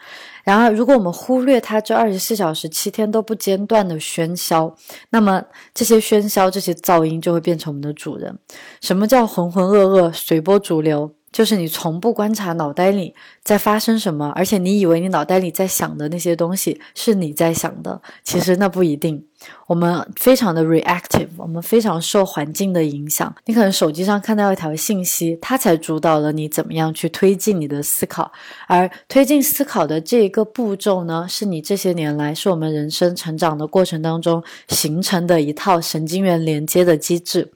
[0.45, 4.75] 然而如果我们忽略它这二十四小时、七天都不间断的喧嚣，
[5.11, 5.43] 那么
[5.73, 8.37] 这些喧嚣、这些噪音就会变成我们的主人。
[8.81, 11.15] 什么叫浑浑噩噩、随波逐流？
[11.33, 19.25] 就是你从不观察脑袋里在发生什么，而且你以为你脑袋里在想的那些东西是你在想的，其实那不一定。
[19.69, 23.35] 我们非常的 reactive，我们非常受环境的影响。
[23.47, 28.31] 你可能手机上看到一条信息，它才主导了你怎么样去推进你的思考。
[28.67, 37.51] 而推进思考的这一个步骤呢，是你这些年来是我们人生成长的过程当中形成的一套神经元连接的机制。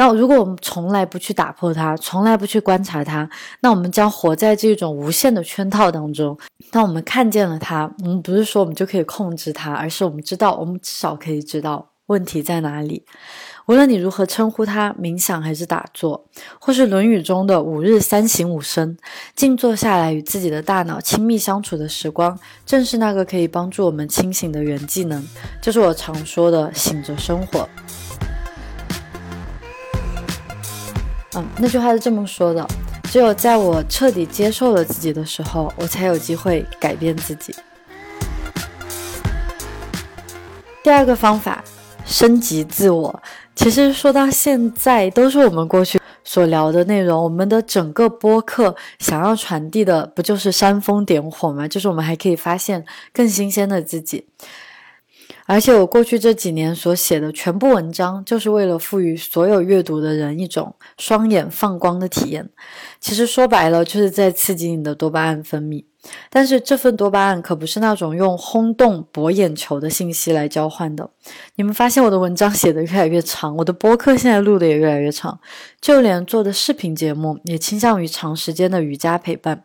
[0.00, 3.28] 那如果我们从来不去打破它，从来不去观察它，
[3.60, 6.34] 那我们将活在这种无限的圈套当中。
[6.70, 13.04] 当我们看见了它，我们不是说我们就可以控制它，而是我们知道，我们至少可以知道问题在哪里。
[13.66, 16.24] 无论你如何称呼它，冥想还是打坐，
[16.58, 18.96] 或是《论语》中的五日三省吾身，
[19.36, 25.22] 静坐下来与自己的大脑亲密相处的时光，正是那个可以帮助我们清醒的原技能。
[25.60, 27.68] 就是我常说的“醒着生活”。
[31.36, 32.66] 嗯，那句话是这么说的：
[33.04, 37.54] 只有在我彻底接受了自己的时候，我才有机会改变自己。
[40.82, 41.62] 第二个方法，
[42.04, 43.22] 升级自我。
[43.54, 47.22] 其实说到现在，都是我们过去所聊的内容。
[47.22, 51.68] 我们的整个播客想要传递的，不就是煽风点火吗？
[51.68, 54.26] 就是我们还可以发现更新鲜的自己。
[55.52, 62.48] 而且我过去这几年所写的全部文章，就是为了赋予所有阅读的人一种双眼放光的体验。
[63.00, 65.84] 其实说白了，就是在刺激你的多巴胺分泌。
[66.30, 71.10] 但是这份多巴胺可不是那种用轰动博眼球的信息来交换的。
[71.56, 75.40] 你们发现我的文章写的越来越长，我的播客现在录的也越来越长，
[75.80, 79.64] 就连做的视频节目也倾向于长时间的瑜伽陪伴。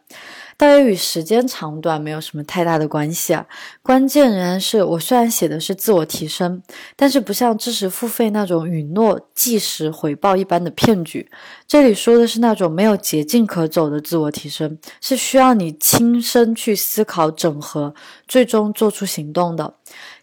[0.57, 3.45] 倒也与时间长短没有什么太大的关系啊，
[3.81, 6.61] 关键仍然是我虽然写的是自我提升，
[6.95, 11.29] 但是不像知识付费那种允诺即时回报一般的骗局。
[11.67, 17.93] 这里说的是那种没有捷径可走的自我提升，是需要你亲身去思考、整合，
[18.27, 19.73] 最终做出行动的。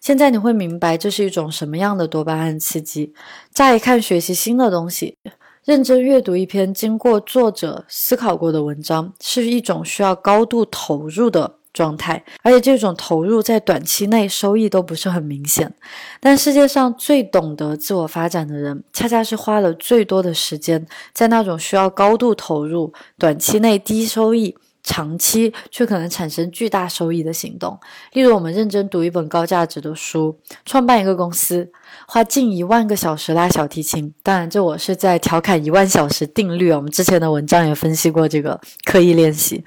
[0.00, 3.12] 现在你会明白这是一种什么样的多巴胺刺激。
[3.52, 5.18] 乍一看，学习新的东西。
[5.64, 15.72] 认真阅读一篇经过作者思考过的文章，是一种需要高度投入的状态，而且这种投入在短期内收益都不是很明显。
[16.18, 27.78] 但世界上最懂得自我发展的人，恰恰是花了最多的时间在那种需要高度投入、短期内低收益，长期却可能产生巨大收益的行动。
[28.12, 31.70] 例如，我们认真读一本高价值的书，创办一个公司，
[32.06, 34.12] 花近一万个小时拉小提琴。
[34.22, 36.72] 当然，这我是在调侃一万小时定律。
[36.72, 39.64] 我们之前的文章也分析过这个刻意练习、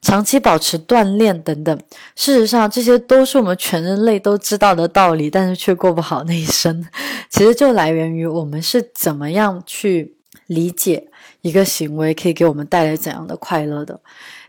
[0.00, 1.78] 长期保持锻炼等等。
[2.16, 6.86] 事实上，这些都是我们全人类都知道的道理，但是却过不好那一生。
[7.28, 10.14] 其实就来源于我们是怎么样去
[10.46, 11.08] 理解
[11.42, 14.00] 一个行为可以给我们带来怎样的快乐的。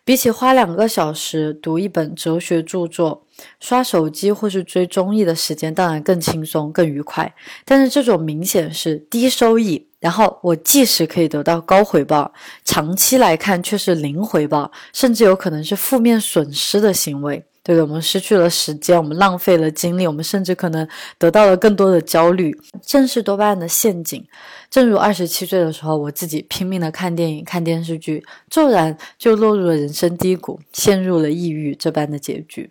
[0.05, 3.25] 比起花两个小时读一本哲学著作、
[3.59, 7.33] 刷手机或是追综艺的时间，当然更轻松、更愉快。
[7.65, 12.31] 但是这种明显是低收益，然后我即使可以得到高回报，
[12.63, 17.43] 长期来看却是零回报，甚至有可能是负面损失的行为。
[17.67, 24.23] 对的，我们失去了时间，我们浪费了精力，我们甚至可能得到了更多的焦虑，正是多巴胺的陷阱。
[24.69, 32.69] 正如二十七岁的时候，我自己拼命的看电影、看电视剧，骤然就落入了人生低谷，陷入了抑郁这般的结局。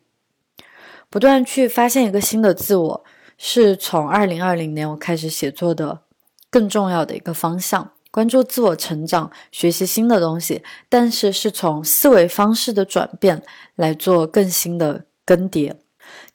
[1.11, 3.04] 不断去发现一个新的自我，
[3.37, 6.02] 是从二零二零年我开始写作的
[6.48, 7.90] 更重要的一个方向。
[8.14, 13.42] 关注自我成长，学习新的东西，但是是从思维方式的转变
[13.74, 15.74] 来做更新的更迭。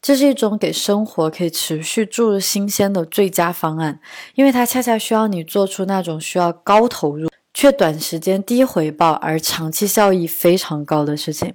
[0.02, 3.98] 这是一种给生活可以持续注入新鲜的最佳方案，
[4.34, 7.30] 因为它恰恰需要你做出那种需要高投入。
[7.52, 11.52] 却短时间低回报而长期效益非常高的事情。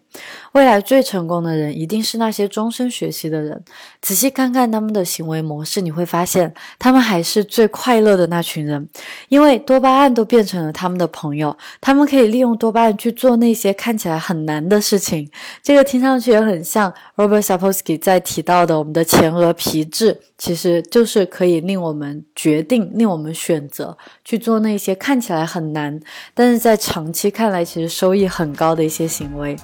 [0.56, 3.62] 未来最成功的人一定是那些终身学习的人。
[4.02, 8.88] 仔细看看他们的行为模式，你会发现他们还是最快乐的那群人，
[9.28, 11.54] 因为多巴胺都变成了他们的朋友。
[11.82, 15.30] 他们可以利用多巴胺去做那些看起来很难的事情。
[15.62, 26.00] 这个听上去也很像 Robert Sapolsky 在提到的我们的前额皮质，其实就是可以令我们决定、令我们选择去做那些看起来很难。
[26.34, 29.58] 但是在长期看来，其实收益很高的一些行为。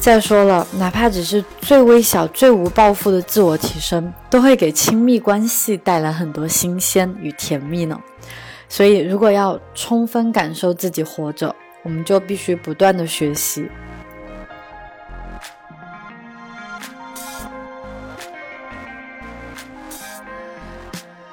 [0.00, 8.00] 再说了，哪怕只是最微小、最无抱负的自我提升，都会给亲密关系带来很多新鲜与甜蜜呢。
[8.70, 13.68] 所以，如果要充分感受自己活着，我们就必须不断的学习。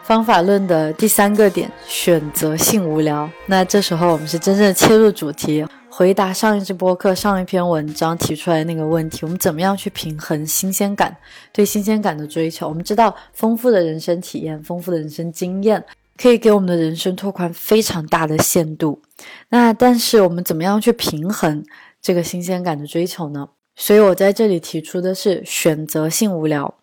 [0.04, 3.30] 方法论的第三个点，选择性无聊。
[3.47, 5.65] 那这时候我们是真正切入主题，
[5.98, 11.16] 回答上一支播客、上一篇文章提出来那个问题：我们怎么样去平衡新鲜感
[11.54, 12.68] 对新鲜感的追求？
[12.68, 15.82] 我们知道，丰富的人生体验、丰富的人生经验，
[16.18, 19.02] 可以给我们的人生拓宽非常大的限度。
[19.48, 21.64] 那但是我们怎么样去平衡
[22.02, 23.48] 这个新鲜感的追求呢？
[23.78, 26.76] 所以我在这里提出的是选择性无聊。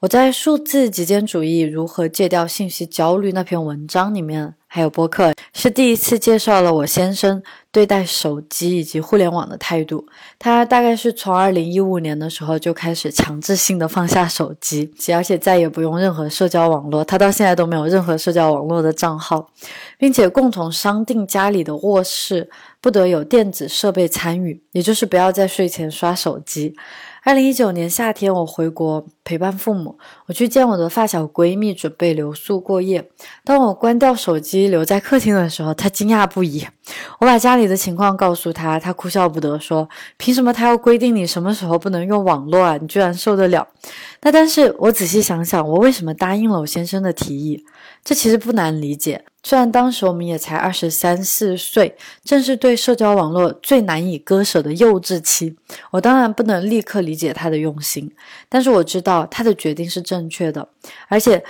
[0.00, 7.42] 我在数字极简主义如何戒掉信息焦虑那篇文章里面，还有播客，是第一次介绍了我先生
[7.72, 10.06] 对待手机以及互联网的态度。
[10.38, 17.04] 他大概是从二零一五年的时候就开始强制性的放下手机，而且再也不用任何社交网络。
[17.04, 19.50] 他到现在都没有任何社交网络的账号，
[19.98, 22.48] 并且共同商定家里的卧室
[22.80, 26.76] 不得有电子设备参与，也就是不要在睡前刷手机。
[27.22, 33.10] 二零一九年夏天，我回国陪伴父母，我去见我的发小闺蜜，准备留宿过夜。
[33.44, 36.66] 当我关掉手机留在客厅的时候，她惊讶不已。
[37.18, 42.76] 我把家里的情况告诉他，他哭笑不得，说：“凭什么他要规定你什么时候不能用网络啊？
[42.80, 43.66] 你居然受得了？”
[44.22, 47.64] 那但是我仔细想想，我为什么答应了我先生的提议？
[48.04, 49.24] 这其实不难理解。
[49.44, 55.56] 虽然当时我们也才二十三四岁，正是对社交网络最难以割舍的幼稚期，
[55.92, 58.10] 我当然不能立刻理解他的用心，
[58.48, 60.68] 但是我知道他的决定是正确的，
[61.06, 61.42] 而且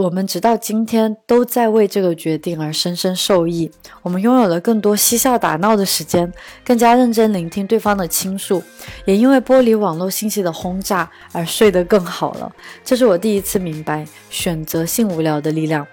[0.00, 3.70] 我们直到今天都在为这个决定而深深受益。
[4.02, 6.32] 我们拥有了更多嬉笑打闹的时间，
[6.64, 8.60] 更加认真聆听对方的倾诉，
[9.04, 12.50] 也因为剥离网络信息的轰炸而睡得更好了。
[12.84, 15.86] 这是我第一次明白选择性无聊的力量。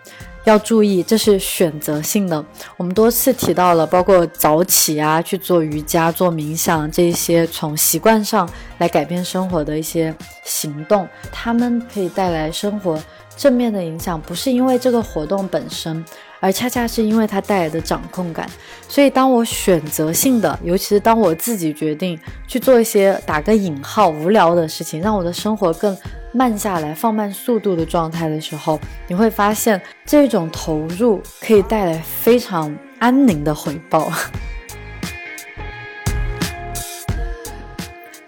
[0.46, 2.44] 要注意，这是选择性的。
[2.76, 10.12] 我们多次提到了，包括早起啊，去做瑜伽、做冥想这些从习惯上来改变生活的一些
[10.44, 13.00] 行动，他们可以带来生活
[13.36, 16.04] 正面的影响，不是因为这个活动本身。
[16.44, 18.50] 而恰恰是因为它带来的掌控感，
[18.90, 25.96] 所以当我选择性的，尤其是当我自己决定去做一些打个引号无聊的事情，让我的生活更
[26.34, 34.12] 慢下来、放慢速度的状态的时候，你会发现这种投入可以带来非常安宁的回报。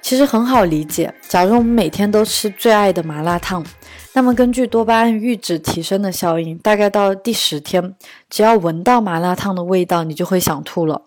[0.04, 3.66] 其实很好理解，假如我们每天都吃最爱的麻辣烫。
[4.16, 7.96] 那么根据多巴胺阈值提升的效应，大概到第十天，
[8.30, 11.02] 只要闻到麻辣烫的味道，你就会想吐了。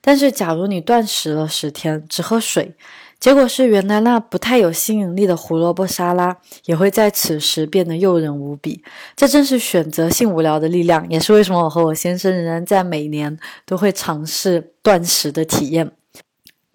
[0.00, 2.74] 但是假如你断食了十天，只喝水，
[3.20, 8.82] 结果是原来那不太有吸引力的胡萝卜沙拉，也会在此时变得诱人无比。
[9.14, 13.36] 这正是选择性无聊的力量，也是为什么我和我先生仍然在每年
[13.66, 15.90] 都会尝试断食的体验。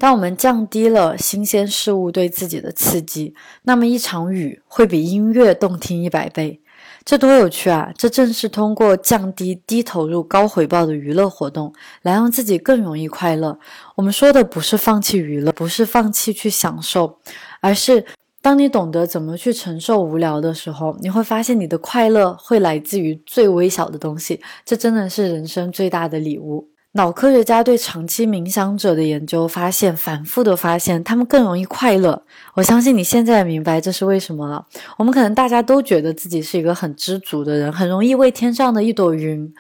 [0.02, 6.60] 当我们降低了新鲜事物对自己的刺激，那么一场雨会比音乐动听一百倍。
[7.06, 7.92] 这多有趣啊！
[7.96, 11.72] 这正是通过降低低投入高回报的娱乐活动，
[12.02, 13.60] 来让自己更容易快乐。
[13.96, 17.20] 我们说的不是放弃娱乐，不是放弃去享受，
[17.60, 18.04] 而是
[18.42, 24.42] 当你懂得怎么去承受无聊的时候，你会发现你的快乐会来自于最微小的东西。
[24.66, 26.71] 这真的是人生最大的礼物。
[26.94, 32.22] 脑科学家对长期冥想者的研究发现，反复的发现，他们更容易快乐。
[32.54, 34.66] 我相信你现在明白这是为什么了。
[34.98, 39.54] 我们可能大家都觉得自己是一个很知足的人，很容易为天上的一朵云，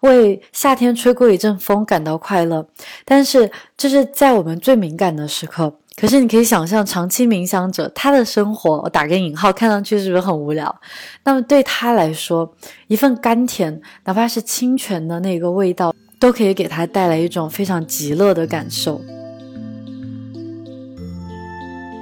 [0.00, 2.66] 为夏天吹过一阵风感到快乐。
[3.04, 5.72] 但是这是在我们最敏感的时刻。
[5.94, 10.74] 可是你可以想象，长期冥想者他的生活，我打个引号，看上去是不是很无聊？
[11.22, 12.52] 那么对他来说，
[12.88, 15.94] 一份甘甜，哪怕是清泉的那个味道。
[16.22, 19.00] 都可以给他带来一种非常极乐的感受。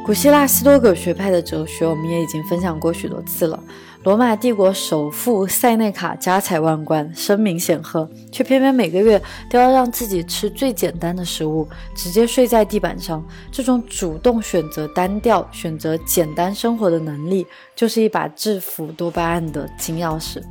[0.04, 3.58] 古希腊斯多葛学派的哲学，我们也已经分享过许多次了。
[4.02, 13.26] 罗马帝国首富塞内卡家财万贯，声名显赫，却偏偏每个月都要让自己吃最简单的食物，直接睡在地板上。
[13.50, 20.42] 这种主动选择单调、选择简单生活的能力，就是一把制服多巴胺的金钥匙。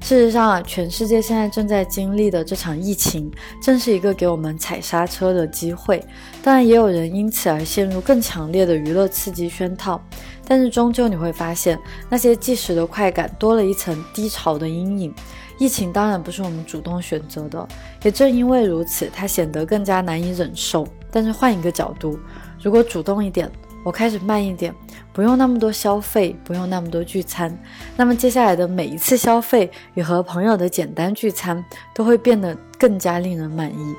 [0.00, 6.04] 事实上啊，全世界现在正在经历的这场疫情，正是一个给我们踩刹车的机会。
[6.42, 10.00] 当然，也有人因此而陷入更强烈的娱乐刺激圈套。
[10.48, 15.12] 但是，终究你会发现，那些即时的快感多了一层低潮的阴影。
[15.58, 17.66] 疫情当然不是我们主动选择的，
[18.04, 20.86] 也正因为如此，它显得更加难以忍受。
[21.10, 22.18] 但是，换一个角度，
[22.62, 23.50] 如果主动一点，
[23.82, 24.72] 我开始慢一点。
[25.16, 27.58] 不用那么多消费，不用那么多聚餐，
[27.96, 31.64] 那么接下来的每一次消费与和朋友的简单聚餐
[31.94, 33.94] 都会变得更加令人满意。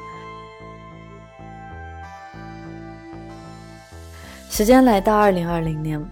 [4.48, 6.08] 时间来到二零二零年，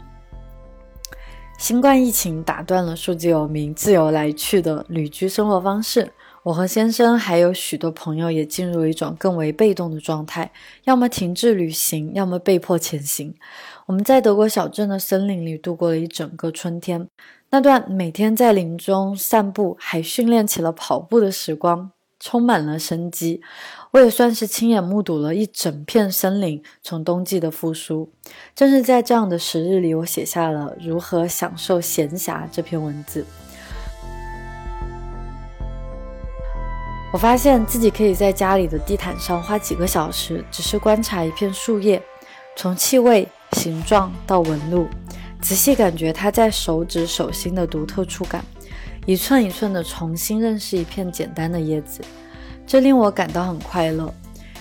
[1.60, 6.14] 新冠疫情打断了数字有名、自由来去的旅居生活方式。
[6.42, 10.52] 我和先生还有许多朋友也进入一种更为被动的状态，
[10.84, 13.36] 要么停滞旅行，要么被迫前行。
[13.88, 17.08] 我们在德国小镇的森林里度过了一整个春天，
[17.52, 23.44] 那段每天在林中散步，还训练起了跑步的时光，充满了生机。
[23.92, 28.12] 我也算是亲眼目睹了一整片森林从冬季的复苏。
[28.56, 33.24] 正是在这样的时日里，我写下了《如何享受闲暇》这篇文字。
[37.14, 42.02] 我发现自己可以在家里的地毯上花几个小时，只是观察一片树叶，
[42.58, 44.88] 从气味、形状到纹路，
[45.42, 48.44] 仔细感觉它在手指、手心的独特触感，
[49.06, 52.02] 一寸一寸地重新认识一片简单的叶子，
[52.68, 54.14] 这令我感到很快乐。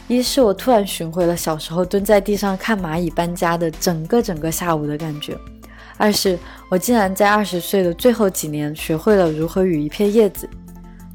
[0.06, 5.34] 一是我突然寻回了小时候蹲在地上看蚂蚁搬家的整个整个下午的感觉；
[5.96, 10.48] 二是我竟然在二十岁的最后几年学会了如何与一片叶子。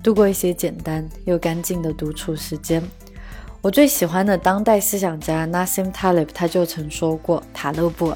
[0.02, 2.82] 度过一些简单又干净的独处时间。
[3.62, 8.16] 我最喜欢的当代思想家 Nassim Taleb 他就曾说过：“塔勒布，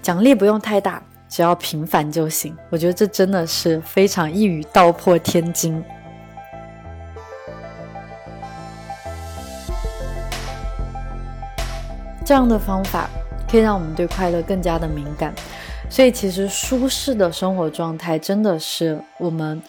[0.00, 5.70] 奖励不用太大，只要平凡就行。”我觉得这真的是非常一语道破天机。
[12.24, 13.10] 这样的方法
[13.50, 15.34] 可以让我们对快乐更加的敏感。
[15.90, 19.60] 所以，其实舒适的生活状态真的是我们。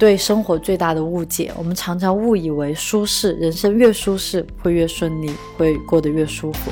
[0.00, 6.70] 对生活最大的误解，我们常常误以为舒适，人生越舒适会越顺利，会过得越舒服。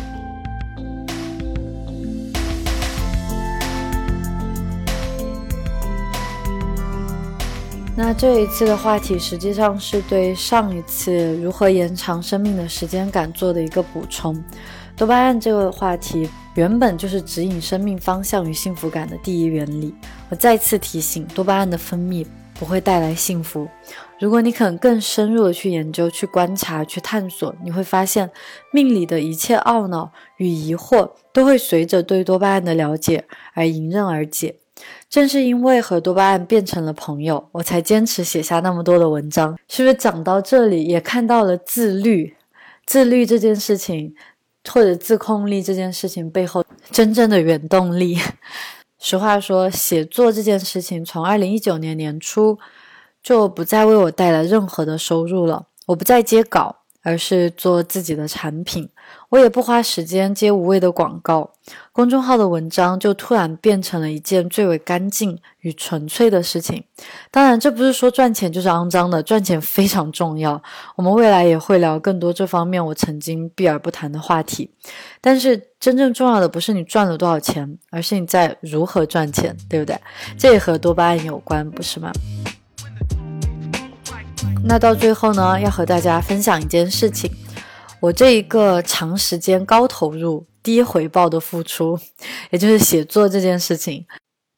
[7.94, 14.42] 那这一次的话题实际上是对上一次如何延长生命的时间感做的一个补充。
[14.96, 19.94] 多巴胺这个话题原本就是指引生命方向与幸福感的第一原理。
[20.30, 22.26] 我再次提醒，多巴胺的分泌。
[22.58, 23.68] 不会带来幸福。
[24.18, 28.28] 如果你肯更深入的去研究、去观察、去探索，你会发现
[28.72, 34.56] 命里的一切懊恼与疑惑都会随着对多巴胺的了解而迎刃而解。
[35.08, 39.56] 正是因为和多巴胺变成了朋友，我才坚持写下那么多的文章。
[39.68, 42.34] 是不是讲到这里也看到了自律、
[42.86, 44.14] 自律这件事情，
[44.68, 48.18] 或者自控力这件事情背后真正的原动力？
[48.98, 52.58] 实话说，写作这件事情从二零一九年年初
[53.22, 55.66] 就不再为我带来任何的收入了。
[55.86, 58.88] 我不再接稿，而是做自己的产品。
[59.30, 61.50] 我也不花时间接无谓的广告，
[61.92, 66.82] 公众号的文章就突然变成了一件最为干净与纯粹的事情。
[67.30, 70.62] 当然，这不是说赚钱就是肮脏的，赚钱非常重要。
[70.96, 74.70] 我们未来也会聊更多这方面我曾经避而不谈的话题。
[75.20, 79.94] 但是，真正重要的不是你赚了多少钱，而是你在如何赚钱，对不对？
[80.38, 82.10] 这也和多巴胺有关，不是吗？
[84.64, 87.30] 那到最后呢，要和大家分享一件事情。
[88.00, 91.98] 我这一个长时间高投入低回报的付出，
[92.50, 94.06] 也就是写作这件事情，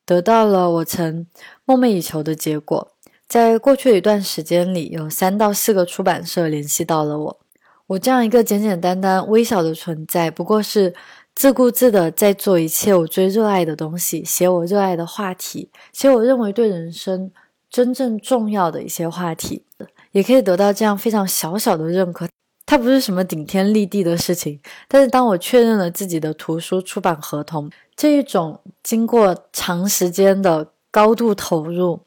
[0.04, 1.26] 得到了我曾
[1.64, 2.92] 梦寐以求的结果。
[3.26, 7.40] 在过去的一段时间里，有三到四个出版社联系到了我。
[7.86, 10.94] 我这样一个简简单单、微小的存在，不过是
[11.34, 17.30] 自顾自的在做一切我最热爱的东西，写我热爱的话题，写我认为对人生
[17.70, 19.64] 真正重要的一些话题，
[20.12, 22.28] 也可以得到这样非常小小的认可。
[22.70, 31.98] 它不是什么顶天立地的事情， 但是当我确认了自己的图书出版合同，这一种经过长时间的高度投入。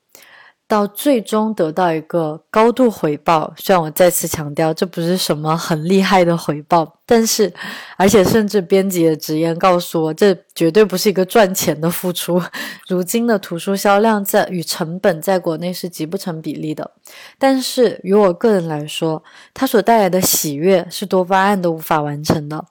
[0.74, 7.54] 到最终得到一个高度回报，虽然我再次强调这不是什么很厉害的回报，但是，
[7.96, 12.42] 而且甚至编辑的直言告诉我，这绝对不是一个赚钱的付出。
[12.88, 16.90] 如今的图书销量在与成本在国内是极不成比例的，
[17.38, 19.22] 但是于我个人来说，
[19.54, 22.66] 它所带来的喜悦是多巴胺都无法完成的。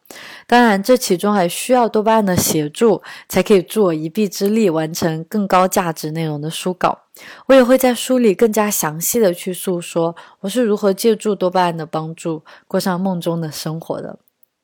[0.52, 7.06] 当然，这其中还需要多巴胺的协助，才可以助我一臂之力完成更高价值内容的书稿。
[7.46, 14.18] 我也会在书里更加详细的去诉说我是如何借助多巴胺的帮助过上梦中的生活的。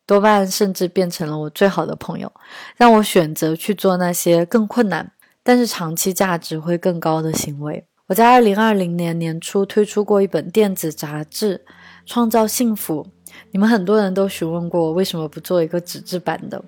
[0.05, 2.30] 多巴胺甚至变成了我最好的朋友，
[2.76, 5.11] 让我选择去做那些更困难
[5.43, 7.86] 但是长期价值会更高的行为。
[8.09, 11.64] 我在二零二零年年初推出过一本电子杂志
[12.05, 13.05] 《创造幸福》，
[13.51, 16.62] 你们很多人都询问过我为什么不做一个纸质版的，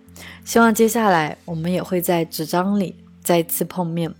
[0.44, 4.12] 希望接下来我们也会在纸张里再次碰面。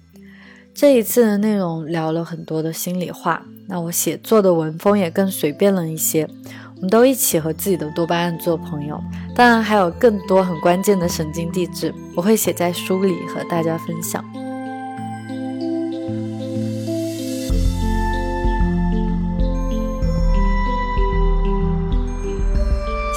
[0.72, 6.28] 这一次的内容聊了很多的心里话，那我写作的文风也更随便了一些。
[6.76, 8.98] 我们都一起和自己的多巴胺做朋友，
[9.34, 14.24] 当然还有更多很关键的神经递质，我会写在书里和大家分享。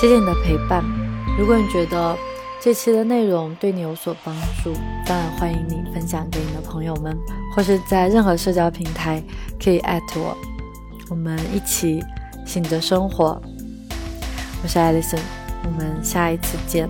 [0.04, 0.84] 谢谢你的陪伴。
[1.40, 2.18] 如果你觉得，
[2.62, 4.74] 这期的内容对你有所帮助，
[5.06, 7.18] 当然欢迎你分享给你的朋友们，
[7.56, 9.24] 或是在任何社交平台
[9.64, 10.38] 可以艾特我，
[11.10, 12.04] 我们一起
[12.46, 13.42] 醒着生活。
[14.62, 15.18] 我是艾丽森，
[15.64, 16.90] 我们下一次见。